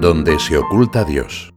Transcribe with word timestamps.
donde 0.00 0.38
se 0.38 0.58
oculta 0.58 1.04
Dios. 1.04 1.52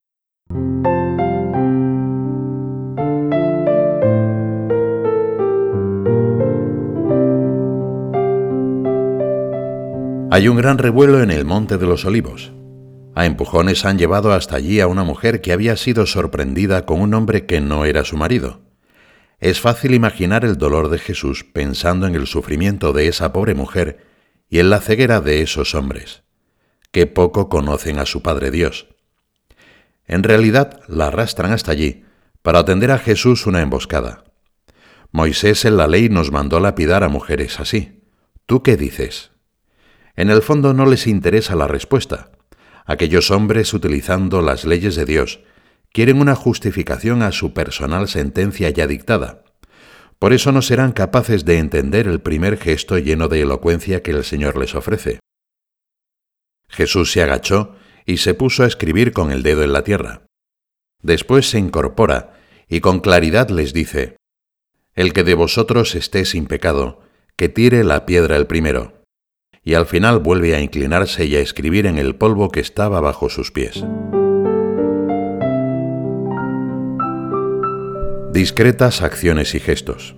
Hay 10.32 10.48
un 10.48 10.58
gran 10.58 10.78
revuelo 10.78 11.22
en 11.22 11.32
el 11.32 11.44
Monte 11.44 11.78
de 11.78 11.86
los 11.86 12.06
Olivos. 12.06 12.54
A 13.16 13.26
empujones 13.26 13.84
han 13.84 13.98
llevado 13.98 14.32
hasta 14.32 14.56
allí 14.56 14.80
a 14.80 14.88
una 14.88 15.04
mujer 15.04 15.42
que 15.42 15.52
había 15.52 15.76
sido 15.76 16.06
sorprendida 16.06 16.86
con 16.86 17.02
un 17.02 17.14
hombre 17.14 17.46
que 17.46 17.60
no 17.60 17.84
era 17.84 18.06
su 18.06 18.16
marido. 18.16 18.62
Es 19.40 19.60
fácil 19.60 19.94
imaginar 19.94 20.46
el 20.46 20.58
dolor 20.58 20.90
de 20.90 21.00
Jesús 21.00 21.44
pensando 21.44 22.08
en 22.08 22.16
el 22.16 22.28
sufrimiento 22.28 22.94
de 22.94 23.08
esa 23.08 23.34
pobre 23.34 23.56
mujer 23.56 24.06
y 24.50 24.60
en 24.60 24.70
la 24.70 24.80
ceguera 24.80 25.20
de 25.20 25.42
esos 25.42 25.76
hombres, 25.76 26.24
que 26.92 27.08
poco 27.08 27.50
conocen 27.50 28.00
a 28.00 28.06
su 28.06 28.22
Padre 28.22 28.52
Dios. 28.52 28.88
En 30.06 30.24
realidad 30.24 30.82
la 30.88 31.08
arrastran 31.08 31.52
hasta 31.52 31.72
allí 31.72 32.04
para 32.42 32.60
atender 32.60 32.92
a 32.92 32.98
Jesús 32.98 33.46
una 33.46 33.62
emboscada. 33.62 34.24
Moisés 35.12 35.66
en 35.66 35.78
la 35.78 35.88
ley 35.88 36.10
nos 36.10 36.32
mandó 36.32 36.60
lapidar 36.60 37.04
a 37.04 37.10
mujeres 37.10 37.60
así. 37.60 38.04
¿Tú 38.46 38.64
qué 38.64 38.78
dices? 38.78 39.32
En 40.16 40.30
el 40.30 40.42
fondo 40.42 40.74
no 40.74 40.86
les 40.86 41.08
interesa 41.08 41.56
la 41.56 41.68
respuesta. 41.68 42.32
Aquellos 42.86 43.30
hombres, 43.32 43.74
utilizando 43.74 44.42
las 44.42 44.66
leyes 44.66 44.96
de 44.96 45.06
Dios, 45.06 45.42
quieren 45.94 46.20
una 46.20 46.36
justificación 46.36 47.22
a 47.22 47.32
su 47.32 47.54
personal 47.54 48.08
sentencia 48.08 48.70
ya 48.70 48.88
dictada. 48.88 49.44
Por 50.18 50.34
eso 50.34 50.52
no 50.52 50.62
serán 50.62 50.92
capaces 50.92 51.46
de 51.46 51.60
entender 51.60 52.08
el 52.08 52.20
primer 52.20 52.58
gesto 52.58 52.98
lleno 52.98 53.28
de 53.28 53.42
elocuencia 53.42 54.02
que 54.04 54.12
el 54.12 54.24
Señor 54.24 54.58
les 54.58 54.76
ofrece. 54.76 55.20
Jesús 56.70 57.12
se 57.12 57.22
agachó 57.22 57.76
y 58.06 58.18
se 58.18 58.34
puso 58.34 58.64
a 58.64 58.68
escribir 58.68 59.12
con 59.12 59.32
el 59.32 59.44
dedo 59.44 59.64
en 59.64 59.74
la 59.74 59.84
tierra. 59.84 60.24
Después 61.02 61.50
se 61.50 61.60
incorpora 61.60 62.40
y 62.68 62.80
con 62.80 63.00
claridad 63.00 63.50
les 63.50 63.74
dice, 63.74 64.16
El 64.94 65.14
que 65.14 65.24
de 65.24 65.34
vosotros 65.34 65.96
esté 65.96 66.26
sin 66.26 66.46
pecado, 66.46 67.02
que 67.36 67.50
tire 67.50 67.84
la 67.84 68.06
piedra 68.06 68.38
el 68.38 68.48
primero 68.48 69.00
y 69.64 69.74
al 69.76 69.86
final 69.86 70.20
vuelve 70.20 70.56
a 70.56 70.62
inclinarse 70.62 71.26
y 71.26 71.36
a 71.36 71.42
escribir 71.42 71.86
en 71.86 71.98
el 71.98 72.16
polvo 72.16 72.50
que 72.50 72.60
estaba 72.60 73.02
bajo 73.02 73.30
sus 73.30 73.52
pies. 73.52 73.86
Discretas 78.32 79.02
acciones 79.02 79.54
y 79.56 79.60
gestos. 79.60 80.16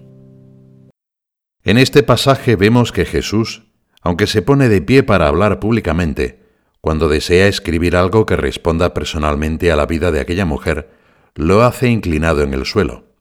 En 1.63 1.77
este 1.77 2.03
pasaje 2.03 2.55
vemos 2.55 2.91
que 2.91 3.05
Jesús, 3.05 3.63
aunque 4.01 4.27
se 4.27 4.41
pone 4.41 4.69
de 4.69 4.81
pie 4.81 5.03
para 5.03 5.27
hablar 5.27 5.59
públicamente, 5.59 6.40
cuando 6.81 7.07
desea 7.07 7.47
escribir 7.47 7.95
algo 7.95 8.25
que 8.25 8.35
responda 8.35 8.93
personalmente 8.93 9.71
a 9.71 9.75
la 9.75 9.85
vida 9.85 10.11
de 10.11 10.19
aquella 10.19 10.45
mujer, 10.45 10.89
lo 11.35 11.63
hace 11.63 11.89
inclinado 11.89 12.41
en 12.41 12.53
el 12.53 12.65
suelo. 12.65 13.15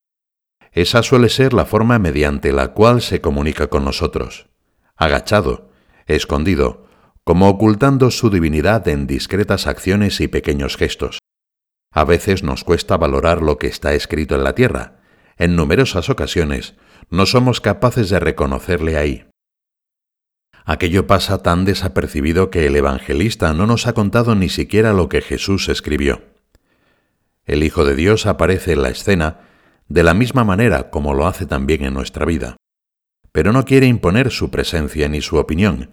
Esa 0.72 1.03
suele 1.03 1.28
ser 1.28 1.53
la 1.53 1.66
forma 1.66 1.98
mediante 1.98 2.53
la 2.53 2.69
cual 2.72 3.03
se 3.03 3.20
comunica 3.20 3.69
con 3.69 3.84
nosotros, 3.84 4.48
agachado, 4.97 5.70
escondido, 6.06 6.86
como 7.25 7.48
ocultando 7.48 8.11
su 8.11 8.31
divinidad 8.31 8.88
en 8.88 9.06
discretas 9.06 9.66
acciones 9.66 10.20
y 10.20 10.28
pequeños 10.28 10.77
gestos. 10.77 11.19
A 11.92 12.05
veces 12.05 12.42
nos 12.42 12.64
cuesta 12.64 12.97
valorar 12.97 13.42
lo 13.42 13.58
que 13.58 13.66
está 13.66 13.94
escrito 13.94 14.36
en 14.36 14.44
la 14.44 14.55
tierra. 14.55 15.00
En 15.36 15.56
numerosas 15.56 16.08
ocasiones 16.08 16.75
no 17.11 17.27
somos 17.27 17.61
capaces 17.61 18.11
de 18.11 18.20
reconocerle 18.20 18.97
ahí. 18.97 19.30
Aquello 20.70 21.08
pasa 21.08 21.42
tan 21.42 21.64
desapercibido 21.64 22.48
que 22.48 22.64
el 22.64 22.76
evangelista 22.76 23.53
no 23.54 23.66
nos 23.66 23.88
ha 23.88 23.92
contado 23.92 24.36
ni 24.36 24.48
siquiera 24.48 24.92
lo 24.92 25.08
que 25.08 25.20
Jesús 25.20 25.69
escribió. 25.69 26.22
El 27.44 27.64
Hijo 27.64 27.84
de 27.84 27.97
Dios 27.97 28.25
aparece 28.25 28.75
en 28.75 28.82
la 28.82 28.91
escena 28.91 29.41
de 29.88 30.04
la 30.04 30.14
misma 30.14 30.44
manera 30.44 30.88
como 30.91 31.12
lo 31.12 31.26
hace 31.26 31.44
también 31.44 31.82
en 31.82 31.92
nuestra 31.92 32.25
vida, 32.25 32.54
pero 33.32 33.53
no 33.53 33.64
quiere 33.64 33.88
imponer 33.88 34.30
su 34.30 34.53
presencia 34.53 35.09
ni 35.09 35.22
su 35.22 35.38
opinión, 35.38 35.91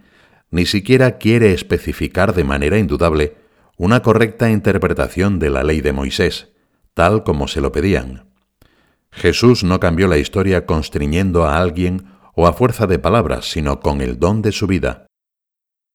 ni 0.52 0.68
siquiera 0.68 1.18
quiere 1.18 1.54
especificar 1.54 2.36
de 2.36 2.44
manera 2.44 2.78
indudable 2.78 3.36
una 3.78 4.04
correcta 4.04 4.52
interpretación 4.52 5.40
de 5.40 5.50
la 5.50 5.64
ley 5.64 5.82
de 5.82 5.92
Moisés, 5.92 6.50
tal 6.94 7.24
como 7.24 7.48
se 7.48 7.62
lo 7.62 7.72
pedían. 7.72 8.30
Jesús 9.10 9.64
no 9.64 9.80
cambió 9.80 10.08
la 10.08 10.20
historia 10.20 10.68
constriñendo 10.68 11.46
a 11.46 11.58
alguien 11.58 12.16
o 12.40 12.46
a 12.46 12.54
fuerza 12.54 12.86
de 12.86 13.00
palabras, 13.00 13.50
sino 13.50 13.80
con 13.80 14.00
el 14.00 14.20
don 14.20 14.44
de 14.44 14.52
su 14.52 14.68
vida. 14.68 15.08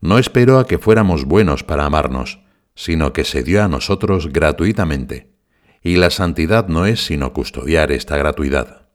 No 0.01 0.19
esperó 0.19 0.59
a 0.59 0.67
que 0.67 0.79
fuéramos 0.79 1.25
buenos 1.25 1.63
para 1.63 1.87
amarnos, 1.87 2.41
sino 2.75 3.13
que 3.13 3.23
se 3.23 3.45
dio 3.45 3.63
a 3.63 3.69
nosotros 3.69 4.33
gratuitamente, 4.33 5.37
y 5.83 5.97
la 5.97 6.11
santidad 6.11 6.67
no 6.67 6.85
es 6.85 7.05
sino 7.05 7.33
custodiar 7.33 7.93
esta 7.93 8.17
gratuidad. 8.17 8.89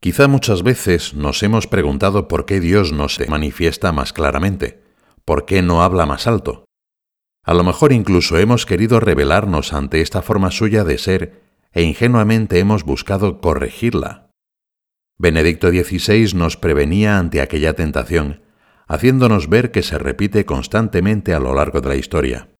Quizá 0.00 0.28
muchas 0.28 0.62
veces 0.62 1.12
nos 1.12 1.42
hemos 1.42 1.66
preguntado 1.66 2.26
por 2.26 2.46
qué 2.46 2.58
Dios 2.58 2.90
no 2.90 3.10
se 3.10 3.26
manifiesta 3.26 3.92
más 3.92 4.14
claramente, 4.14 4.82
por 5.26 5.44
qué 5.44 5.60
no 5.60 5.82
habla 5.82 6.06
más 6.06 6.26
alto. 6.26 6.64
A 7.44 7.52
lo 7.52 7.64
mejor 7.64 7.92
incluso 7.92 8.38
hemos 8.38 8.64
querido 8.64 8.98
revelarnos 8.98 9.74
ante 9.74 10.00
esta 10.00 10.22
forma 10.22 10.50
suya 10.52 10.84
de 10.84 10.96
ser 10.96 11.42
e 11.72 11.82
ingenuamente 11.82 12.60
hemos 12.60 12.84
buscado 12.84 13.42
corregirla. 13.42 14.27
Benedicto 15.20 15.70
XVI 15.70 16.32
nos 16.34 16.56
prevenía 16.56 17.18
ante 17.18 17.40
aquella 17.40 17.74
tentación, 17.74 18.42
haciéndonos 18.86 19.48
ver 19.48 19.72
que 19.72 19.82
se 19.82 19.98
repite 19.98 20.44
constantemente 20.44 21.34
a 21.34 21.40
lo 21.40 21.54
largo 21.54 21.80
de 21.80 21.88
la 21.88 21.96
historia. 21.96 22.50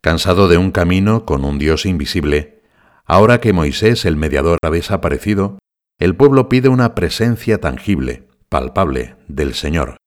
Cansado 0.00 0.48
de 0.48 0.56
un 0.56 0.70
camino 0.70 1.26
con 1.26 1.44
un 1.44 1.58
Dios 1.58 1.84
invisible, 1.84 2.62
ahora 3.04 3.42
que 3.42 3.52
Moisés 3.52 4.06
el 4.06 4.16
mediador 4.16 4.58
ha 4.62 4.70
desaparecido, 4.70 5.58
el 5.98 6.16
pueblo 6.16 6.48
pide 6.48 6.70
una 6.70 6.94
presencia 6.94 7.60
tangible, 7.60 8.28
palpable, 8.48 9.16
del 9.26 9.52
Señor, 9.52 9.98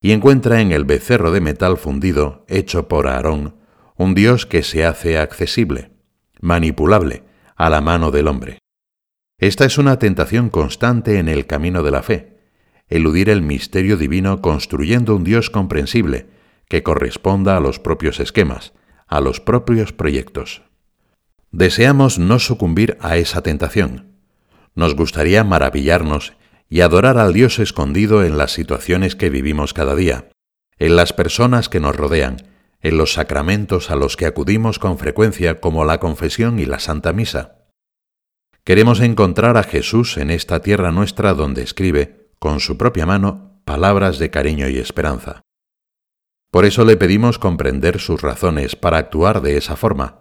y 0.00 0.12
encuentra 0.12 0.60
en 0.60 0.70
el 0.70 0.84
becerro 0.84 1.32
de 1.32 1.40
metal 1.40 1.76
fundido, 1.76 2.44
hecho 2.46 2.86
por 2.86 3.08
Aarón, 3.08 3.56
un 3.96 4.14
Dios 4.14 4.46
que 4.46 4.62
se 4.62 4.84
hace 4.84 5.18
accesible, 5.18 5.90
manipulable, 6.40 7.24
a 7.56 7.68
la 7.68 7.80
mano 7.80 8.12
del 8.12 8.28
hombre. 8.28 8.59
Esta 9.40 9.64
es 9.64 9.78
una 9.78 9.98
tentación 9.98 10.50
constante 10.50 11.18
en 11.18 11.26
el 11.26 11.46
camino 11.46 11.82
de 11.82 11.90
la 11.90 12.02
fe, 12.02 12.36
eludir 12.88 13.30
el 13.30 13.40
misterio 13.40 13.96
divino 13.96 14.42
construyendo 14.42 15.16
un 15.16 15.24
Dios 15.24 15.48
comprensible, 15.48 16.26
que 16.68 16.82
corresponda 16.82 17.56
a 17.56 17.60
los 17.60 17.78
propios 17.78 18.20
esquemas, 18.20 18.74
a 19.08 19.20
los 19.22 19.40
propios 19.40 19.94
proyectos. 19.94 20.62
Deseamos 21.52 22.18
no 22.18 22.38
sucumbir 22.38 22.98
a 23.00 23.16
esa 23.16 23.42
tentación, 23.42 24.12
nos 24.74 24.94
gustaría 24.94 25.42
maravillarnos 25.42 26.34
y 26.68 26.82
adorar 26.82 27.16
al 27.16 27.32
Dios 27.32 27.58
escondido 27.58 28.22
en 28.22 28.36
las 28.36 28.52
situaciones 28.52 29.16
que 29.16 29.30
vivimos 29.30 29.72
cada 29.72 29.94
día, 29.94 30.28
en 30.78 30.96
las 30.96 31.14
personas 31.14 31.70
que 31.70 31.80
nos 31.80 31.96
rodean, 31.96 32.46
en 32.82 32.98
los 32.98 33.14
sacramentos 33.14 33.90
a 33.90 33.96
los 33.96 34.18
que 34.18 34.26
acudimos 34.26 34.78
con 34.78 34.98
frecuencia 34.98 35.60
como 35.60 35.86
la 35.86 35.98
confesión 35.98 36.58
y 36.58 36.66
la 36.66 36.78
Santa 36.78 37.14
Misa. 37.14 37.59
Queremos 38.64 39.00
encontrar 39.00 39.56
a 39.56 39.62
Jesús 39.62 40.16
en 40.16 40.30
esta 40.30 40.60
tierra 40.60 40.92
nuestra 40.92 41.34
donde 41.34 41.62
escribe, 41.62 42.28
con 42.38 42.60
su 42.60 42.76
propia 42.76 43.06
mano, 43.06 43.60
palabras 43.64 44.18
de 44.18 44.30
cariño 44.30 44.68
y 44.68 44.78
esperanza. 44.78 45.42
Por 46.50 46.64
eso 46.64 46.84
le 46.84 46.96
pedimos 46.96 47.38
comprender 47.38 48.00
sus 48.00 48.22
razones 48.22 48.76
para 48.76 48.98
actuar 48.98 49.40
de 49.40 49.56
esa 49.56 49.76
forma, 49.76 50.20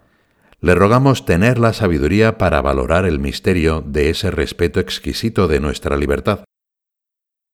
le 0.62 0.76
rogamos 0.76 1.26
tener 1.26 1.58
la 1.58 1.72
sabiduría 1.72 2.38
para 2.38 2.62
valorar 2.62 3.06
el 3.06 3.20
misterio 3.20 3.82
de 3.86 4.10
ese 4.10 4.30
respeto 4.30 4.82
exquisito 4.82 5.48
de 5.48 5.62
nuestra 5.62 5.96
libertad. 5.96 6.44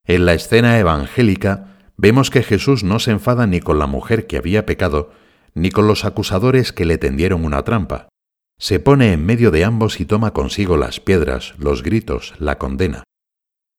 En 0.05 0.25
la 0.25 0.33
escena 0.33 0.79
evangélica 0.79 1.77
vemos 1.97 2.31
que 2.31 2.41
Jesús 2.41 2.83
no 2.83 2.97
se 2.99 3.11
enfada 3.11 3.45
ni 3.45 3.59
con 3.59 3.77
la 3.77 3.85
mujer 3.85 4.25
que 4.25 4.37
había 4.37 4.65
pecado, 4.65 5.11
ni 5.53 5.69
con 5.69 5.87
los 5.87 6.03
acusadores 6.03 6.73
que 6.73 6.85
le 6.85 6.97
tendieron 6.97 7.45
una 7.45 7.63
trampa. 7.63 8.09
Se 8.57 8.79
pone 8.79 9.11
en 9.11 9.25
medio 9.25 9.51
de 9.51 9.65
ambos 9.65 9.99
y 9.99 10.05
toma 10.05 10.31
consigo 10.31 10.77
las 10.77 10.99
piedras, 10.99 11.55
los 11.57 11.83
gritos, 11.83 12.33
la 12.39 12.57
condena. 12.57 13.03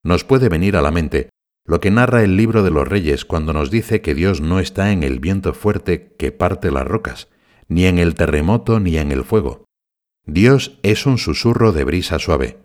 Nos 0.04 0.24
puede 0.24 0.48
venir 0.48 0.76
a 0.76 0.82
la 0.82 0.90
mente 0.90 1.30
lo 1.64 1.80
que 1.80 1.90
narra 1.90 2.22
el 2.22 2.36
libro 2.36 2.62
de 2.62 2.70
los 2.70 2.86
reyes 2.86 3.24
cuando 3.24 3.52
nos 3.52 3.70
dice 3.70 4.00
que 4.00 4.14
Dios 4.14 4.40
no 4.40 4.60
está 4.60 4.92
en 4.92 5.02
el 5.02 5.18
viento 5.18 5.52
fuerte 5.52 6.14
que 6.16 6.30
parte 6.30 6.70
las 6.70 6.86
rocas, 6.86 7.28
ni 7.68 7.86
en 7.86 7.98
el 7.98 8.14
terremoto 8.14 8.78
ni 8.78 8.98
en 8.98 9.10
el 9.10 9.24
fuego. 9.24 9.64
Dios 10.24 10.78
es 10.82 11.06
un 11.06 11.18
susurro 11.18 11.72
de 11.72 11.82
brisa 11.82 12.20
suave. 12.20 12.58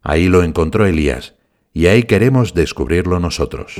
Ahí 0.00 0.28
lo 0.28 0.42
encontró 0.42 0.86
Elías, 0.86 1.34
y 1.74 1.86
ahí 1.88 2.04
queremos 2.04 2.54
descubrirlo 2.54 3.20
nosotros. 3.20 3.74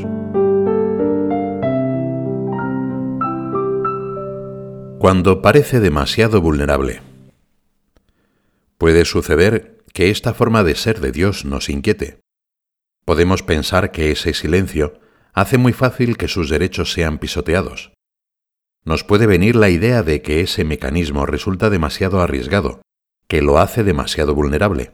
Cuando 4.99 5.41
parece 5.41 5.81
demasiado 5.81 6.43
vulnerable. 6.43 7.01
Puede 8.79 9.05
suceder 9.05 9.79
que 9.93 10.11
esta 10.11 10.35
forma 10.35 10.63
de 10.63 10.75
ser 10.75 11.01
de 11.01 11.13
Dios 11.13 11.45
nos 11.45 11.71
inquiete. 11.71 12.21
Podemos 13.05 13.43
pensar 13.43 13.93
que 13.93 14.11
ese 14.11 14.35
silencio 14.35 15.01
hace 15.33 15.59
muy 15.59 15.73
fácil 15.73 16.17
que 16.17 16.29
sus 16.29 16.51
derechos 16.51 16.93
sean 16.93 17.19
pisoteados. 17.19 17.93
nos 18.85 19.03
puede 19.03 19.27
venir 19.27 19.57
la 19.57 19.69
idea 19.69 20.05
de 20.05 20.23
que 20.23 20.41
ese 20.41 20.65
mecanismo 20.65 21.27
resulta 21.27 21.71
demasiado 21.71 22.21
arriesgado, 22.21 22.83
que 23.27 23.43
lo 23.43 23.59
hace 23.59 23.83
demasiado 23.83 24.33
vulnerable. 24.33 24.93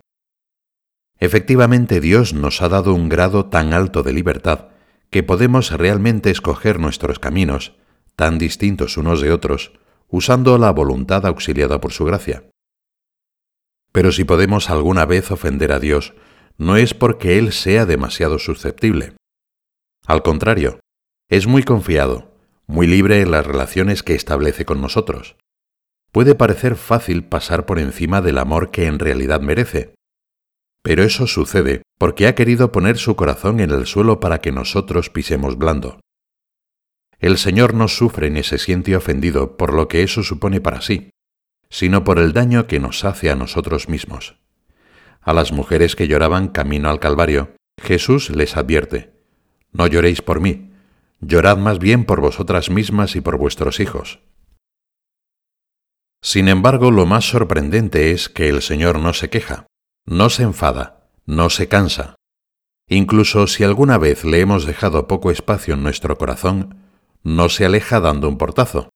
Efectivamente, 1.20 2.00
Dios 2.00 2.32
nos 2.32 2.62
ha 2.62 2.70
dado 2.70 2.94
un 2.94 3.11
grado 3.11 3.46
tan 3.46 3.75
alto 3.75 4.02
de 4.02 4.14
libertad 4.14 4.69
que 5.11 5.23
podemos 5.23 5.70
realmente 5.70 6.31
escoger 6.31 6.81
nuestros 6.81 7.19
caminos, 7.19 7.75
tan 8.17 8.38
distintos 8.38 8.96
unos 8.96 9.20
de 9.20 9.31
otros, 9.31 9.73
usando 10.08 10.56
la 10.56 10.70
voluntad 10.70 11.26
auxiliada 11.26 11.79
por 11.79 11.93
su 11.93 12.06
gracia. 12.06 12.44
Pero 13.93 14.11
si 14.11 14.25
podemos 14.25 14.71
alguna 14.71 15.06
vez 15.06 15.31
ofender 15.31 15.73
a 15.73 15.79
Dios, 15.79 16.15
no 16.59 16.77
es 16.77 16.94
porque 16.94 17.39
Él 17.39 17.53
sea 17.53 17.87
demasiado 17.87 18.39
susceptible. 18.39 19.15
Al 20.06 20.23
contrario, 20.23 20.81
es 21.29 21.47
muy 21.47 21.62
confiado, 21.62 22.35
muy 22.67 22.87
libre 22.87 23.21
en 23.21 23.31
las 23.31 23.47
relaciones 23.47 24.03
que 24.03 24.15
establece 24.15 24.65
con 24.65 24.81
nosotros. 24.81 25.37
Puede 26.11 26.35
parecer 26.35 26.77
fácil 26.77 27.25
pasar 27.25 27.65
por 27.67 27.79
encima 27.79 28.21
del 28.21 28.39
amor 28.39 28.71
que 28.71 28.87
en 28.87 28.99
realidad 28.99 29.41
merece, 29.41 29.94
pero 30.83 31.05
eso 31.05 31.27
sucede 31.27 31.83
porque 31.99 32.27
ha 32.27 32.35
querido 32.35 32.73
poner 32.73 32.99
su 32.99 33.15
corazón 33.15 33.61
en 33.61 33.71
el 33.71 33.87
suelo 33.87 34.19
para 34.19 34.41
que 34.41 34.50
nosotros 34.50 35.11
pisemos 35.11 35.56
blando. 35.56 36.00
El 37.21 37.39
Señor 37.39 37.73
no 37.75 37.87
sufre 37.87 38.31
ni 38.31 38.43
se 38.43 38.59
siente 38.59 38.97
ofendido 38.97 39.56
por 39.56 39.73
lo 39.73 39.87
que 39.87 40.03
eso 40.03 40.25
supone 40.25 40.61
para 40.61 40.81
sí, 40.81 41.11
sino 41.73 42.05
por 42.05 42.19
el 42.19 42.35
daño 42.35 42.67
que 42.67 42.79
nos 42.79 43.03
hace 43.03 43.31
a 43.31 43.35
nosotros 43.35 43.89
mismos. 43.89 44.37
A 45.23 45.33
las 45.33 45.53
mujeres 45.53 45.97
que 45.97 46.07
lloraban 46.07 46.49
camino 46.49 46.91
al 46.91 47.01
Calvario, 47.01 47.57
Jesús 47.81 48.29
les 48.29 48.59
advierte, 48.59 49.15
No 49.73 49.87
lloréis 49.87 50.21
por 50.21 50.41
mí, 50.41 50.71
llorad 51.21 51.57
más 51.57 51.79
bien 51.79 52.05
por 52.05 52.21
vosotras 52.21 52.69
mismas 52.69 53.17
y 53.17 53.23
por 53.23 53.39
vuestros 53.39 53.81
hijos. 53.81 54.21
Sin 56.21 56.49
embargo, 56.49 56.91
lo 56.91 57.07
más 57.07 57.25
sorprendente 57.25 58.11
es 58.11 58.29
que 58.29 58.51
el 58.51 58.61
Señor 58.61 58.99
no 58.99 59.15
se 59.15 59.31
queja, 59.31 59.67
no 60.05 60.29
se 60.29 60.43
enfada, 60.43 61.09
no 61.25 61.49
se 61.49 61.69
cansa. 61.69 62.17
Incluso 62.87 63.47
si 63.47 63.65
alguna 63.65 63.97
vez 63.97 64.27
le 64.27 64.41
hemos 64.41 64.67
dejado 64.67 65.09
poco 65.09 65.31
espacio 65.31 65.73
en 65.73 65.83
nuestro 65.83 66.19
corazón, 66.19 66.77
no 67.23 67.49
se 67.49 67.65
aleja 67.65 67.99
dando 67.99 68.29
un 68.29 68.37
portazo. 68.37 68.91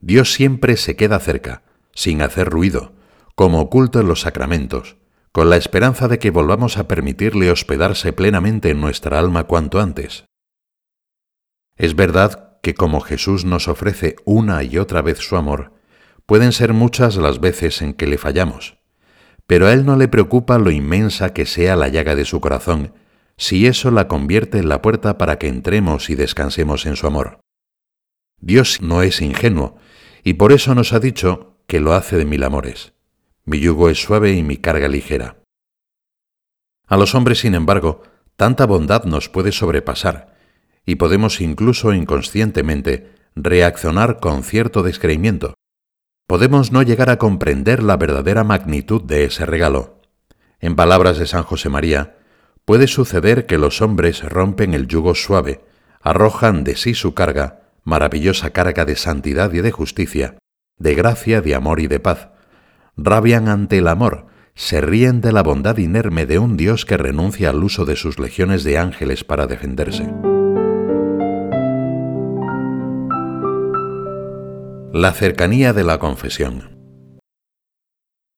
Dios 0.00 0.32
siempre 0.32 0.76
se 0.76 0.96
queda 0.96 1.20
cerca, 1.20 1.62
sin 1.94 2.22
hacer 2.22 2.48
ruido, 2.48 2.92
como 3.34 3.60
oculto 3.60 4.00
en 4.00 4.08
los 4.08 4.22
sacramentos, 4.22 4.96
con 5.32 5.50
la 5.50 5.56
esperanza 5.56 6.08
de 6.08 6.18
que 6.18 6.30
volvamos 6.30 6.78
a 6.78 6.88
permitirle 6.88 7.50
hospedarse 7.50 8.12
plenamente 8.12 8.70
en 8.70 8.80
nuestra 8.80 9.18
alma 9.18 9.44
cuanto 9.44 9.80
antes. 9.80 10.24
Es 11.76 11.96
verdad 11.96 12.58
que 12.62 12.74
como 12.74 13.00
Jesús 13.00 13.44
nos 13.44 13.68
ofrece 13.68 14.16
una 14.24 14.62
y 14.62 14.78
otra 14.78 15.02
vez 15.02 15.18
su 15.18 15.36
amor, 15.36 15.72
pueden 16.26 16.52
ser 16.52 16.72
muchas 16.72 17.16
las 17.16 17.40
veces 17.40 17.82
en 17.82 17.94
que 17.94 18.06
le 18.06 18.18
fallamos 18.18 18.82
pero 19.52 19.66
a 19.66 19.72
él 19.74 19.84
no 19.84 19.96
le 19.96 20.08
preocupa 20.08 20.58
lo 20.58 20.70
inmensa 20.70 21.32
que 21.32 21.44
sea 21.44 21.76
la 21.76 21.88
llaga 21.88 22.14
de 22.14 22.24
su 22.24 22.40
corazón, 22.40 22.94
si 23.36 23.66
eso 23.66 23.90
la 23.90 24.08
convierte 24.08 24.58
en 24.58 24.68
la 24.68 24.80
puerta 24.80 25.18
para 25.18 25.38
que 25.38 25.48
entremos 25.48 26.10
y 26.10 26.14
descansemos 26.14 26.86
en 26.86 26.96
su 26.96 27.06
amor. 27.06 27.40
Dios 28.40 28.80
no 28.80 29.02
es 29.02 29.20
ingenuo, 29.20 29.76
y 30.24 30.34
por 30.34 30.52
eso 30.52 30.74
nos 30.74 30.94
ha 30.94 31.00
dicho 31.00 31.51
que 31.72 31.80
lo 31.80 31.94
hace 31.94 32.18
de 32.18 32.26
mil 32.26 32.44
amores. 32.44 32.92
Mi 33.46 33.58
yugo 33.58 33.88
es 33.88 33.98
suave 33.98 34.34
y 34.34 34.42
mi 34.42 34.58
carga 34.58 34.88
ligera. 34.88 35.38
A 36.86 36.98
los 36.98 37.14
hombres, 37.14 37.38
sin 37.38 37.54
embargo, 37.54 38.02
tanta 38.36 38.66
bondad 38.66 39.04
nos 39.04 39.30
puede 39.30 39.52
sobrepasar, 39.52 40.36
y 40.84 40.96
podemos 40.96 41.40
incluso 41.40 41.94
inconscientemente 41.94 43.14
reaccionar 43.34 44.20
con 44.20 44.42
cierto 44.42 44.82
descreimiento, 44.82 45.54
podemos 46.26 46.72
no 46.72 46.82
llegar 46.82 47.08
a 47.08 47.16
comprender 47.16 47.82
la 47.82 47.96
verdadera 47.96 48.44
magnitud 48.44 49.00
de 49.00 49.24
ese 49.24 49.46
regalo. 49.46 50.02
En 50.60 50.76
palabras 50.76 51.16
de 51.16 51.24
San 51.24 51.42
José 51.42 51.70
María, 51.70 52.18
puede 52.66 52.86
suceder 52.86 53.46
que 53.46 53.56
los 53.56 53.80
hombres 53.80 54.22
rompen 54.22 54.74
el 54.74 54.88
yugo 54.88 55.14
suave, 55.14 55.64
arrojan 56.02 56.64
de 56.64 56.76
sí 56.76 56.92
su 56.92 57.14
carga, 57.14 57.62
maravillosa 57.82 58.50
carga 58.50 58.84
de 58.84 58.96
santidad 58.96 59.50
y 59.54 59.62
de 59.62 59.70
justicia, 59.70 60.36
de 60.82 60.96
gracia, 60.96 61.40
de 61.40 61.54
amor 61.54 61.78
y 61.78 61.86
de 61.86 62.00
paz, 62.00 62.30
rabian 62.96 63.48
ante 63.48 63.78
el 63.78 63.86
amor, 63.86 64.26
se 64.54 64.80
ríen 64.80 65.20
de 65.20 65.32
la 65.32 65.42
bondad 65.42 65.78
inerme 65.78 66.26
de 66.26 66.40
un 66.40 66.56
Dios 66.56 66.84
que 66.84 66.96
renuncia 66.96 67.50
al 67.50 67.62
uso 67.62 67.84
de 67.84 67.94
sus 67.94 68.18
legiones 68.18 68.64
de 68.64 68.78
ángeles 68.78 69.22
para 69.22 69.46
defenderse. 69.46 70.12
La 74.92 75.12
cercanía 75.12 75.72
de 75.72 75.84
la 75.84 75.98
confesión. 75.98 76.76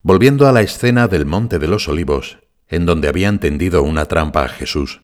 Volviendo 0.03 0.47
a 0.47 0.53
la 0.53 0.61
escena 0.61 1.09
del 1.09 1.25
Monte 1.25 1.59
de 1.59 1.67
los 1.67 1.89
Olivos, 1.89 2.41
en 2.69 2.85
donde 2.85 3.09
habían 3.09 3.41
tendido 3.41 3.83
una 3.83 4.05
trampa 4.05 4.45
a 4.45 4.49
Jesús, 4.49 5.01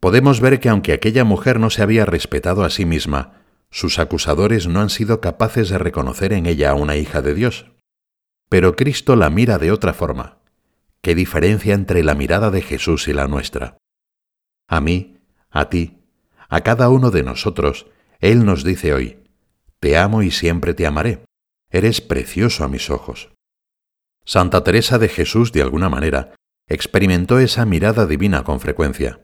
podemos 0.00 0.40
ver 0.40 0.58
que 0.58 0.68
aunque 0.68 0.92
aquella 0.92 1.22
mujer 1.22 1.60
no 1.60 1.70
se 1.70 1.82
había 1.82 2.04
respetado 2.04 2.64
a 2.64 2.70
sí 2.70 2.84
misma, 2.84 3.41
sus 3.72 3.98
acusadores 3.98 4.68
no 4.68 4.80
han 4.80 4.90
sido 4.90 5.22
capaces 5.22 5.70
de 5.70 5.78
reconocer 5.78 6.34
en 6.34 6.44
ella 6.44 6.70
a 6.70 6.74
una 6.74 6.96
hija 6.96 7.22
de 7.22 7.34
Dios. 7.34 7.72
Pero 8.50 8.76
Cristo 8.76 9.16
la 9.16 9.30
mira 9.30 9.56
de 9.56 9.72
otra 9.72 9.94
forma. 9.94 10.38
¿Qué 11.00 11.14
diferencia 11.14 11.74
entre 11.74 12.04
la 12.04 12.14
mirada 12.14 12.50
de 12.50 12.60
Jesús 12.60 13.08
y 13.08 13.14
la 13.14 13.26
nuestra? 13.26 13.78
A 14.68 14.82
mí, 14.82 15.16
a 15.50 15.70
ti, 15.70 15.98
a 16.50 16.60
cada 16.60 16.90
uno 16.90 17.10
de 17.10 17.22
nosotros, 17.22 17.86
Él 18.20 18.44
nos 18.44 18.62
dice 18.62 18.92
hoy, 18.92 19.24
te 19.80 19.96
amo 19.96 20.22
y 20.22 20.30
siempre 20.30 20.74
te 20.74 20.86
amaré. 20.86 21.24
Eres 21.70 22.02
precioso 22.02 22.64
a 22.64 22.68
mis 22.68 22.90
ojos. 22.90 23.32
Santa 24.26 24.62
Teresa 24.62 24.98
de 24.98 25.08
Jesús, 25.08 25.50
de 25.50 25.62
alguna 25.62 25.88
manera, 25.88 26.34
experimentó 26.68 27.38
esa 27.38 27.64
mirada 27.64 28.06
divina 28.06 28.44
con 28.44 28.60
frecuencia. 28.60 29.22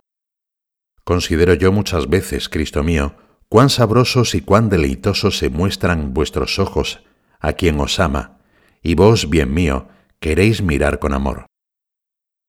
Considero 1.05 1.53
yo 1.53 1.71
muchas 1.71 2.09
veces, 2.09 2.49
Cristo 2.49 2.83
mío, 2.83 3.15
cuán 3.49 3.71
sabrosos 3.71 4.35
y 4.35 4.41
cuán 4.41 4.69
deleitosos 4.69 5.39
se 5.39 5.49
muestran 5.49 6.13
vuestros 6.13 6.59
ojos 6.59 7.05
a 7.41 7.55
quien 7.55 7.81
os 7.81 7.99
ama, 7.99 8.39
y 8.83 8.95
vos, 8.95 9.31
bien 9.31 9.55
mío, 9.55 9.89
queréis 10.21 10.63
mirar 10.63 10.99
con 10.99 11.15
amor. 11.15 11.47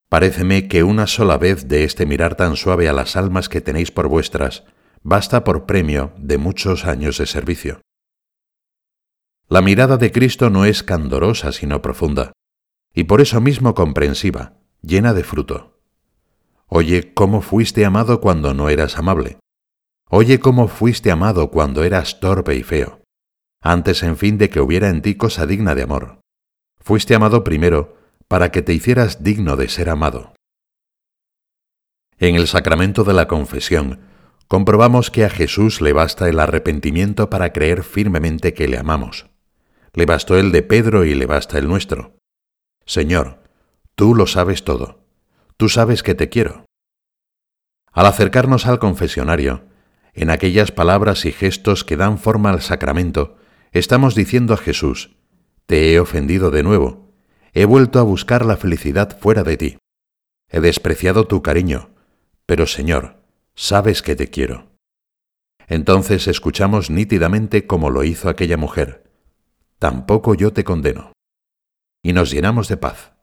Paréceme 0.09 0.67
que 0.67 0.83
una 0.83 1.07
sola 1.07 1.37
vez 1.37 1.67
de 1.67 1.83
este 1.83 2.05
mirar 2.05 2.35
tan 2.35 2.55
suave 2.55 2.89
a 2.89 2.93
las 2.93 3.15
almas 3.15 3.47
que 3.47 3.61
tenéis 3.61 3.91
por 3.91 4.07
vuestras, 4.07 4.63
basta 5.03 5.43
por 5.43 5.65
premio 5.65 6.13
de 6.17 6.37
muchos 6.37 6.85
años 6.85 7.17
de 7.19 7.27
servicio. 7.27 7.81
La 9.47 9.61
mirada 9.61 9.97
de 9.97 10.11
Cristo 10.11 10.49
no 10.49 10.65
es 10.65 10.83
candorosa 10.83 11.51
sino 11.51 11.81
profunda, 11.81 12.33
y 12.93 13.05
por 13.05 13.21
eso 13.21 13.39
mismo 13.39 13.73
comprensiva, 13.75 14.57
llena 14.81 15.13
de 15.13 15.23
fruto. 15.23 15.79
Oye 16.67 17.13
cómo 17.13 17.41
fuiste 17.41 17.85
amado 17.85 18.19
cuando 18.19 18.53
no 18.53 18.69
eras 18.69 18.97
amable. 18.97 19.37
Oye 20.11 20.39
cómo 20.39 20.67
fuiste 20.67 21.11
amado 21.11 21.51
cuando 21.51 21.83
eras 21.83 22.19
torpe 22.19 22.55
y 22.55 22.63
feo, 22.63 23.03
antes 23.61 24.01
en 24.01 24.17
fin 24.17 24.39
de 24.39 24.49
que 24.49 24.59
hubiera 24.59 24.89
en 24.89 25.03
ti 25.03 25.13
cosa 25.13 25.45
digna 25.45 25.75
de 25.75 25.83
amor. 25.83 26.19
Fuiste 26.79 27.13
amado 27.13 27.43
primero 27.43 27.95
para 28.27 28.51
que 28.51 28.63
te 28.63 28.73
hicieras 28.73 29.23
digno 29.23 29.55
de 29.55 29.69
ser 29.69 29.87
amado. 29.87 30.33
En 32.17 32.35
el 32.35 32.47
sacramento 32.47 33.03
de 33.03 33.13
la 33.13 33.27
confesión, 33.27 33.99
comprobamos 34.47 35.11
que 35.11 35.25
a 35.25 35.29
Jesús 35.29 35.79
le 35.79 35.93
basta 35.93 36.27
el 36.27 36.39
arrepentimiento 36.39 37.29
para 37.29 37.53
creer 37.53 37.83
firmemente 37.83 38.55
que 38.55 38.67
le 38.67 38.79
amamos. 38.79 39.27
Le 39.93 40.07
bastó 40.07 40.39
el 40.39 40.51
de 40.51 40.63
Pedro 40.63 41.05
y 41.05 41.13
le 41.13 41.27
basta 41.27 41.59
el 41.59 41.67
nuestro. 41.67 42.17
Señor, 42.83 43.43
tú 43.93 44.15
lo 44.15 44.25
sabes 44.25 44.63
todo. 44.63 45.05
Tú 45.55 45.69
sabes 45.69 46.01
que 46.01 46.15
te 46.15 46.29
quiero. 46.29 46.65
Al 47.91 48.07
acercarnos 48.07 48.65
al 48.65 48.79
confesionario, 48.79 49.68
en 50.19 50.29
aquellas 50.29 50.73
palabras 50.73 51.23
y 51.23 51.31
gestos 51.31 51.85
que 51.85 51.95
dan 51.95 52.17
forma 52.17 52.49
al 52.49 52.61
sacramento, 52.61 53.37
estamos 53.71 54.15
diciendo 54.15 54.53
a 54.53 54.57
Jesús, 54.57 55.15
Te 55.65 55.93
he 55.93 55.99
ofendido 55.99 56.51
de 56.51 56.61
nuevo, 56.61 57.13
he 57.53 57.63
vuelto 57.63 57.99
a 57.99 58.03
buscar 58.03 58.45
la 58.45 58.57
felicidad 58.57 59.17
fuera 59.17 59.43
de 59.43 59.55
ti, 59.55 59.77
he 60.49 60.59
despreciado 60.59 61.25
tu 61.25 61.41
cariño, 61.41 61.91
pero 62.45 62.67
Señor, 62.67 63.23
sabes 63.55 64.01
que 64.01 64.17
te 64.17 64.29
quiero. 64.29 64.67
Entonces 65.67 66.27
escuchamos 66.27 66.89
nítidamente 66.89 67.65
como 67.65 67.89
lo 67.89 68.03
hizo 68.03 68.27
aquella 68.27 68.57
mujer, 68.57 69.09
tampoco 69.77 70.33
yo 70.35 70.51
te 70.51 70.65
condeno. 70.65 71.13
Y 72.03 72.11
nos 72.11 72.29
llenamos 72.29 72.67
de 72.67 72.75
paz. 72.75 73.13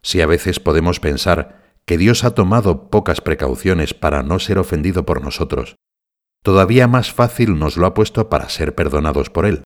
Si 0.00 0.22
a 0.22 0.26
veces 0.26 0.58
podemos 0.58 1.00
pensar 1.00 1.74
que 1.84 1.98
Dios 1.98 2.24
ha 2.24 2.34
tomado 2.34 2.88
pocas 2.88 3.20
precauciones 3.20 3.92
para 3.92 4.22
no 4.22 4.38
ser 4.38 4.58
ofendido 4.58 5.04
por 5.04 5.22
nosotros, 5.22 5.76
todavía 6.44 6.86
más 6.86 7.10
fácil 7.10 7.58
nos 7.58 7.78
lo 7.78 7.86
ha 7.86 7.94
puesto 7.94 8.28
para 8.28 8.50
ser 8.50 8.74
perdonados 8.74 9.30
por 9.30 9.46
Él. 9.46 9.64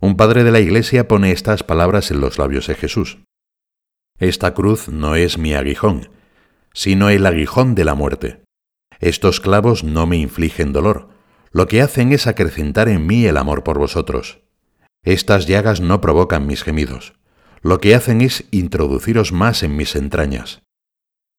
Un 0.00 0.16
padre 0.16 0.42
de 0.42 0.50
la 0.50 0.58
Iglesia 0.58 1.06
pone 1.06 1.30
estas 1.30 1.62
palabras 1.62 2.10
en 2.10 2.20
los 2.20 2.36
labios 2.36 2.66
de 2.66 2.74
Jesús. 2.74 3.18
Esta 4.18 4.54
cruz 4.54 4.88
no 4.88 5.14
es 5.14 5.38
mi 5.38 5.54
aguijón, 5.54 6.10
sino 6.74 7.10
el 7.10 7.24
aguijón 7.24 7.76
de 7.76 7.84
la 7.84 7.94
muerte. 7.94 8.42
Estos 8.98 9.40
clavos 9.40 9.84
no 9.84 10.08
me 10.08 10.16
infligen 10.16 10.72
dolor, 10.72 11.10
lo 11.52 11.68
que 11.68 11.80
hacen 11.80 12.12
es 12.12 12.26
acrecentar 12.26 12.88
en 12.88 13.06
mí 13.06 13.24
el 13.24 13.36
amor 13.36 13.62
por 13.62 13.78
vosotros. 13.78 14.40
Estas 15.04 15.46
llagas 15.46 15.80
no 15.80 16.00
provocan 16.00 16.48
mis 16.48 16.64
gemidos, 16.64 17.14
lo 17.62 17.78
que 17.78 17.94
hacen 17.94 18.20
es 18.20 18.46
introduciros 18.50 19.30
más 19.30 19.62
en 19.62 19.76
mis 19.76 19.94
entrañas. 19.94 20.60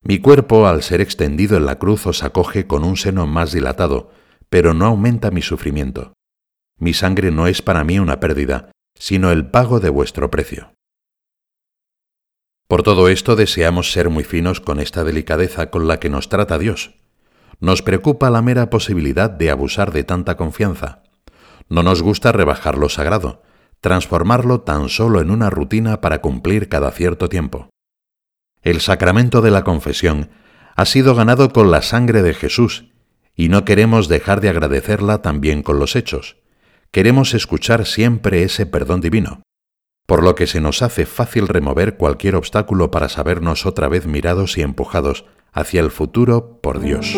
Mi 0.02 0.18
cuerpo, 0.18 0.66
al 0.66 0.82
ser 0.82 1.02
extendido 1.02 1.58
en 1.58 1.66
la 1.66 1.78
cruz, 1.78 2.06
os 2.06 2.22
acoge 2.24 2.66
con 2.66 2.84
un 2.84 2.96
seno 2.96 3.26
más 3.26 3.52
dilatado, 3.52 4.10
pero 4.50 4.74
no 4.74 4.86
aumenta 4.86 5.30
mi 5.30 5.40
sufrimiento. 5.40 6.12
Mi 6.76 6.92
sangre 6.92 7.30
no 7.30 7.46
es 7.46 7.62
para 7.62 7.84
mí 7.84 7.98
una 7.98 8.20
pérdida, 8.20 8.72
sino 8.98 9.30
el 9.30 9.50
pago 9.50 9.80
de 9.80 9.88
vuestro 9.88 10.30
precio. 10.30 10.72
Por 12.68 12.82
todo 12.82 13.08
esto 13.08 13.36
deseamos 13.36 13.92
ser 13.92 14.10
muy 14.10 14.24
finos 14.24 14.60
con 14.60 14.80
esta 14.80 15.04
delicadeza 15.04 15.70
con 15.70 15.88
la 15.88 15.98
que 15.98 16.10
nos 16.10 16.28
trata 16.28 16.58
Dios. 16.58 16.94
Nos 17.58 17.82
preocupa 17.82 18.30
la 18.30 18.42
mera 18.42 18.70
posibilidad 18.70 19.30
de 19.30 19.50
abusar 19.50 19.92
de 19.92 20.04
tanta 20.04 20.36
confianza. 20.36 21.02
No 21.68 21.82
nos 21.82 22.02
gusta 22.02 22.32
rebajar 22.32 22.78
lo 22.78 22.88
sagrado, 22.88 23.42
transformarlo 23.80 24.60
tan 24.60 24.88
solo 24.88 25.20
en 25.20 25.30
una 25.30 25.50
rutina 25.50 26.00
para 26.00 26.20
cumplir 26.20 26.68
cada 26.68 26.90
cierto 26.90 27.28
tiempo. 27.28 27.70
El 28.62 28.80
sacramento 28.80 29.40
de 29.40 29.50
la 29.50 29.64
confesión 29.64 30.30
ha 30.76 30.84
sido 30.84 31.14
ganado 31.14 31.52
con 31.52 31.70
la 31.70 31.82
sangre 31.82 32.22
de 32.22 32.34
Jesús 32.34 32.89
y 33.40 33.48
no 33.48 33.64
queremos 33.64 34.08
dejar 34.08 34.42
de 34.42 34.50
agradecerla 34.50 35.22
también 35.22 35.62
con 35.62 35.78
los 35.78 35.96
hechos. 35.96 36.36
Queremos 36.90 37.32
escuchar 37.32 37.86
siempre 37.86 38.42
ese 38.42 38.66
perdón 38.66 39.00
divino, 39.00 39.40
por 40.06 40.22
lo 40.22 40.34
que 40.34 40.46
se 40.46 40.60
nos 40.60 40.82
hace 40.82 41.06
fácil 41.06 41.48
remover 41.48 41.96
cualquier 41.96 42.36
obstáculo 42.36 42.90
para 42.90 43.08
sabernos 43.08 43.64
otra 43.64 43.88
vez 43.88 44.06
mirados 44.06 44.58
y 44.58 44.60
empujados 44.60 45.24
hacia 45.52 45.80
el 45.80 45.90
futuro 45.90 46.60
por 46.60 46.80
Dios. 46.80 47.16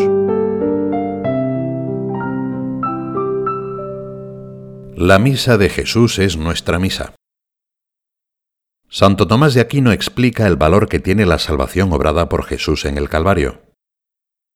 La 4.94 5.18
misa 5.18 5.58
de 5.58 5.70
Jesús 5.70 6.20
es 6.20 6.36
nuestra 6.36 6.78
misa. 6.78 7.16
Santo 8.88 9.26
Tomás 9.26 9.54
de 9.54 9.60
Aquino 9.60 9.90
explica 9.90 10.46
el 10.46 10.54
valor 10.54 10.88
que 10.88 11.00
tiene 11.00 11.26
la 11.26 11.40
salvación 11.40 11.92
obrada 11.92 12.28
por 12.28 12.44
Jesús 12.44 12.84
en 12.84 12.96
el 12.96 13.08
Calvario. 13.08 13.71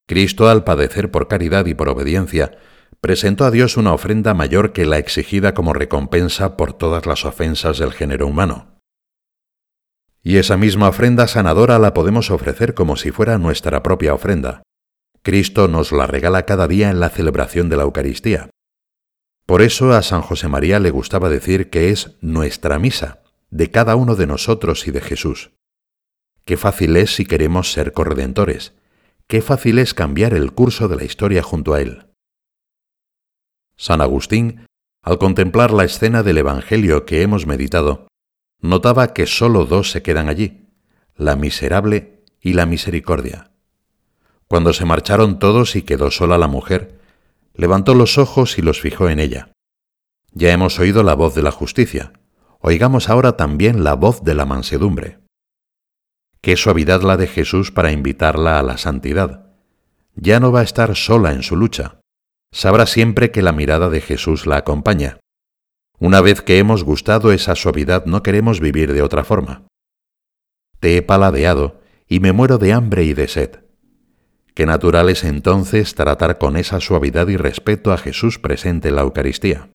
Cristo, 0.06 0.48
al 0.48 0.64
padecer 0.64 1.10
por 1.10 1.28
caridad 1.28 1.66
y 1.66 1.75
por 1.75 1.88
obediencia, 1.88 2.58
presentó 3.00 3.44
a 3.44 3.50
Dios 3.50 3.76
una 3.76 3.92
ofrenda 3.92 4.34
mayor 4.34 4.72
que 4.72 4.86
la 4.86 4.98
exigida 4.98 5.52
como 5.52 5.72
recompensa 5.72 6.56
por 6.56 6.72
todas 6.72 7.06
las 7.06 7.25
ofensas 7.25 7.78
del 7.78 7.92
género 7.92 8.26
humano. 8.26 8.78
Y 10.22 10.38
esa 10.38 10.56
misma 10.56 10.88
ofrenda 10.88 11.28
sanadora 11.28 11.78
la 11.78 11.94
podemos 11.94 12.30
ofrecer 12.30 12.75
como 12.75 12.96
si 12.96 13.10
fuera 13.10 13.38
nuestra 13.38 13.82
propia 13.82 14.14
ofrenda. 14.14 14.62
Cristo 15.22 15.68
nos 15.68 15.92
la 15.92 16.06
regala 16.06 16.44
cada 16.46 16.68
día 16.68 16.90
en 16.90 17.00
la 17.00 17.10
celebración 17.10 17.68
de 17.68 17.76
la 17.76 17.82
Eucaristía. 17.82 18.50
Por 19.44 19.62
eso 19.62 19.92
a 19.92 20.02
San 20.02 20.22
José 20.22 20.48
María 20.48 20.80
le 20.80 20.90
gustaba 20.90 21.28
decir 21.28 21.70
que 21.70 21.90
es 21.90 22.16
nuestra 22.20 22.78
misa, 22.78 23.22
de 23.50 23.70
cada 23.70 23.94
uno 23.94 24.16
de 24.16 24.26
nosotros 24.26 24.86
y 24.88 24.90
de 24.90 25.00
Jesús. 25.00 25.52
Qué 26.44 26.56
fácil 26.56 26.96
es 26.96 27.14
si 27.14 27.25
queremos 27.25 27.72
ser 27.72 27.92
corredentores, 27.92 28.72
qué 29.28 29.42
fácil 29.42 29.78
es 29.78 29.95
cambiar 29.95 30.35
el 30.35 30.52
curso 30.52 30.88
de 30.88 30.97
la 30.97 31.04
historia 31.04 31.42
junto 31.42 31.75
a 31.75 31.80
Él. 31.80 32.06
San 33.76 34.00
Agustín, 34.00 34.66
al 35.02 35.18
contemplar 35.18 35.71
la 35.73 35.85
escena 35.85 36.23
del 36.23 36.38
Evangelio 36.38 37.04
que 37.04 37.23
hemos 37.23 37.47
meditado, 37.47 38.09
notaba 38.61 39.12
que 39.12 39.26
sólo 39.26 39.66
dos 39.66 39.90
se 39.90 40.02
quedan 40.02 40.28
allí, 40.28 40.68
la 41.16 41.37
miserable 41.37 42.25
y 42.40 42.54
la 42.54 42.66
misericordia. 42.66 43.50
Cuando 44.49 44.73
se 44.73 44.85
marcharon 44.85 45.38
todos 45.38 45.76
y 45.76 45.83
quedó 45.83 46.11
sola 46.11 46.38
la 46.38 46.47
mujer, 46.47 47.00
levantó 47.54 47.95
los 47.95 48.18
ojos 48.18 48.59
y 48.59 48.62
los 48.62 48.80
fijó 48.80 49.09
en 49.09 49.18
ella. 49.18 49.50
Ya 50.33 50.52
hemos 50.52 50.78
oído 50.78 51.02
la 51.02 51.14
voz 51.14 51.35
de 51.35 51.42
la 51.42 51.50
justicia, 51.50 52.12
oigamos 52.61 53.09
ahora 53.09 53.37
también 53.37 53.83
la 53.83 53.95
voz 53.95 54.23
de 54.23 54.35
la 54.35 54.47
mansedumbre. 54.47 55.18
Qué 56.47 56.57
suavidad 56.57 57.03
la 57.03 57.17
de 57.17 57.26
Jesús 57.26 57.73
para 57.73 57.91
invitarla 57.91 58.61
a 58.61 58.62
la 58.62 58.79
santidad. 58.79 59.50
Ya 60.15 60.38
no 60.38 60.53
va 60.53 60.61
a 60.61 60.62
estar 60.62 60.95
sola 60.95 61.33
en 61.33 61.43
su 61.43 61.57
lucha. 61.57 61.99
Sabrá 62.53 62.87
siempre 62.87 63.33
que 63.33 63.43
la 63.43 63.50
mirada 63.50 63.91
de 63.91 64.00
Jesús 64.00 64.47
la 64.47 64.59
acompaña. 64.59 65.19
Una 65.99 66.21
vez 66.21 66.43
que 66.43 66.61
hemos 66.61 66.85
gustado 66.85 67.33
esa 67.33 67.57
suavidad 67.57 68.07
no 68.07 68.23
queremos 68.23 68.61
vivir 68.61 68.93
de 68.93 69.03
otra 69.03 69.25
forma. 69.25 69.67
Te 70.79 70.97
he 70.97 71.03
paladeado 71.03 71.81
y 72.07 72.21
me 72.21 72.31
muero 72.31 72.59
de 72.59 72.73
hambre 72.73 73.03
y 73.03 73.12
de 73.12 73.26
sed. 73.26 73.65
Qué 74.55 74.67
natural 74.67 75.11
es 75.11 75.25
entonces 75.25 75.97
tratar 75.97 76.38
con 76.38 76.57
esa 76.57 76.79
suavidad 76.79 77.26
y 77.26 77.37
respeto 77.37 77.93
a 77.93 77.99
Jesús 77.99 78.38
presente 78.38 78.91
en 78.91 78.95
la 78.95 79.03
Eucaristía. 79.03 79.71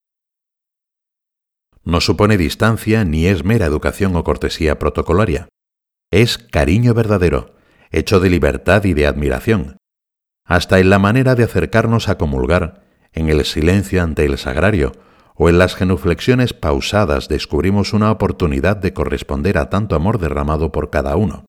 No 1.83 1.99
supone 1.99 2.37
distancia 2.37 3.03
ni 3.03 3.25
es 3.25 3.43
mera 3.43 3.65
educación 3.65 4.15
o 4.15 4.23
cortesía 4.23 4.79
protocolaria. 4.79 5.49
Es 6.11 6.37
cariño 6.37 6.93
verdadero, 6.93 7.55
hecho 7.89 8.19
de 8.19 8.29
libertad 8.29 8.83
y 8.83 8.93
de 8.93 9.07
admiración, 9.07 9.77
hasta 10.45 10.79
en 10.79 10.89
la 10.89 10.99
manera 10.99 11.35
de 11.35 11.43
acercarnos 11.43 12.09
a 12.09 12.17
comulgar, 12.17 12.83
en 13.13 13.29
el 13.29 13.43
silencio 13.45 14.03
ante 14.03 14.25
el 14.25 14.37
sagrario 14.37 14.91
o 15.35 15.49
en 15.49 15.57
las 15.57 15.75
genuflexiones 15.75 16.53
pausadas 16.53 17.27
descubrimos 17.27 17.93
una 17.93 18.11
oportunidad 18.11 18.77
de 18.77 18.93
corresponder 18.93 19.57
a 19.57 19.69
tanto 19.69 19.95
amor 19.95 20.19
derramado 20.19 20.71
por 20.71 20.89
cada 20.89 21.15
uno 21.15 21.45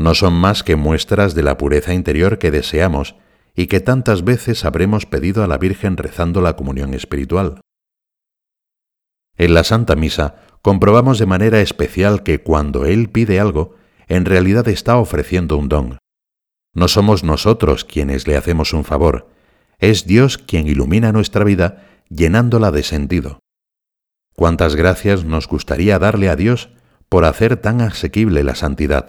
no 0.00 0.14
son 0.14 0.32
más 0.32 0.64
que 0.64 0.76
muestras 0.76 1.34
de 1.34 1.42
la 1.42 1.58
pureza 1.58 1.92
interior 1.92 2.38
que 2.38 2.50
deseamos 2.50 3.16
y 3.54 3.66
que 3.66 3.80
tantas 3.80 4.24
veces 4.24 4.64
habremos 4.64 5.04
pedido 5.04 5.44
a 5.44 5.46
la 5.46 5.58
Virgen 5.58 5.98
rezando 5.98 6.40
la 6.40 6.56
comunión 6.56 6.94
espiritual. 6.94 7.60
En 9.36 9.52
la 9.52 9.62
Santa 9.62 9.96
Misa 9.96 10.36
comprobamos 10.62 11.18
de 11.18 11.26
manera 11.26 11.60
especial 11.60 12.22
que 12.22 12.42
cuando 12.42 12.84
Él 12.84 13.08
pide 13.08 13.40
algo, 13.40 13.76
en 14.08 14.24
realidad 14.24 14.68
está 14.68 14.96
ofreciendo 14.96 15.56
un 15.56 15.68
don. 15.68 15.98
No 16.74 16.88
somos 16.88 17.24
nosotros 17.24 17.84
quienes 17.84 18.26
le 18.26 18.36
hacemos 18.36 18.72
un 18.72 18.84
favor, 18.84 19.28
es 19.78 20.06
Dios 20.06 20.38
quien 20.38 20.66
ilumina 20.66 21.12
nuestra 21.12 21.44
vida 21.44 21.86
llenándola 22.08 22.70
de 22.70 22.82
sentido. 22.82 23.40
Cuántas 24.34 24.76
gracias 24.76 25.24
nos 25.24 25.48
gustaría 25.48 25.98
darle 25.98 26.28
a 26.28 26.36
Dios 26.36 26.70
por 27.08 27.24
hacer 27.24 27.56
tan 27.56 27.80
asequible 27.80 28.44
la 28.44 28.54
santidad. 28.54 29.08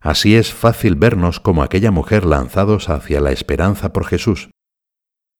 Así 0.00 0.36
es 0.36 0.52
fácil 0.52 0.96
vernos 0.96 1.40
como 1.40 1.62
aquella 1.62 1.90
mujer 1.90 2.26
lanzados 2.26 2.90
hacia 2.90 3.20
la 3.20 3.32
esperanza 3.32 3.92
por 3.92 4.04
Jesús. 4.04 4.50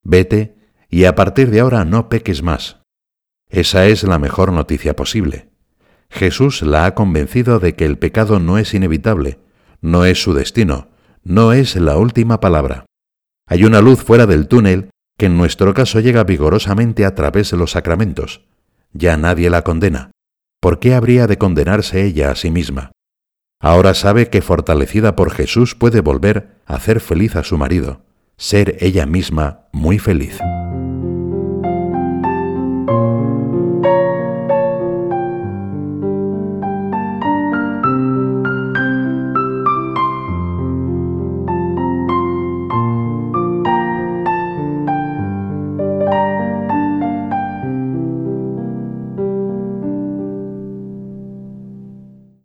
Vete 0.03 0.55
y 0.89 1.05
a 1.05 1.15
partir 1.15 1.51
de 1.51 1.59
ahora 1.59 1.85
no 1.85 2.09
peques 2.09 2.41
más. 2.41 2.81
Esa 3.49 3.85
es 3.87 4.03
la 4.03 4.19
mejor 4.19 4.51
noticia 4.51 4.95
posible. 4.95 5.49
Jesús 6.09 6.61
la 6.61 6.85
ha 6.85 6.95
convencido 6.95 7.59
de 7.59 7.75
que 7.75 7.85
el 7.85 7.97
pecado 7.97 8.39
no 8.39 8.57
es 8.57 8.73
inevitable, 8.73 9.39
no 9.81 10.05
es 10.05 10.21
su 10.21 10.33
destino, 10.33 10.89
no 11.23 11.53
es 11.53 11.75
la 11.75 11.97
última 11.97 12.39
palabra. 12.39 12.85
Hay 13.47 13.63
una 13.63 13.81
luz 13.81 14.03
fuera 14.03 14.25
del 14.25 14.47
túnel 14.47 14.89
que 15.17 15.27
en 15.27 15.37
nuestro 15.37 15.73
caso 15.73 15.99
llega 15.99 16.23
vigorosamente 16.23 17.05
a 17.05 17.15
través 17.15 17.51
de 17.51 17.57
los 17.57 17.71
sacramentos. 17.71 18.45
Ya 18.93 19.17
nadie 19.17 19.49
la 19.49 19.63
condena. 19.63 20.11
¿Por 20.61 20.79
qué 20.79 20.95
habría 20.95 21.27
de 21.27 21.37
condenarse 21.37 22.03
ella 22.03 22.31
a 22.31 22.35
sí 22.35 22.49
misma? 22.49 22.91
Ahora 23.61 23.93
sabe 23.93 24.29
que 24.29 24.41
fortalecida 24.41 25.15
por 25.15 25.31
Jesús 25.31 25.75
puede 25.75 26.01
volver 26.01 26.57
a 26.65 26.75
hacer 26.75 26.99
feliz 26.99 27.35
a 27.35 27.43
su 27.43 27.57
marido, 27.57 28.01
ser 28.37 28.77
ella 28.79 29.05
misma 29.05 29.67
muy 29.71 29.99
feliz. 29.99 30.39